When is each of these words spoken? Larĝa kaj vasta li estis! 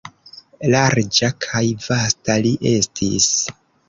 Larĝa 0.75 1.29
kaj 1.45 1.61
vasta 1.89 2.39
li 2.47 2.55
estis! 2.71 3.29